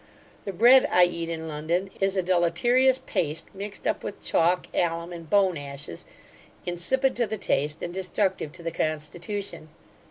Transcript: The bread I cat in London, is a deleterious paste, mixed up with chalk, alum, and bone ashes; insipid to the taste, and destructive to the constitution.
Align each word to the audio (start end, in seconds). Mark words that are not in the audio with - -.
The 0.45 0.51
bread 0.51 0.87
I 0.89 1.05
cat 1.05 1.29
in 1.29 1.47
London, 1.47 1.91
is 1.99 2.17
a 2.17 2.23
deleterious 2.23 2.99
paste, 3.05 3.53
mixed 3.53 3.85
up 3.85 4.03
with 4.03 4.19
chalk, 4.19 4.65
alum, 4.73 5.13
and 5.13 5.29
bone 5.29 5.57
ashes; 5.59 6.05
insipid 6.65 7.15
to 7.17 7.27
the 7.27 7.37
taste, 7.37 7.83
and 7.83 7.93
destructive 7.93 8.51
to 8.53 8.63
the 8.63 8.71
constitution. 8.71 9.69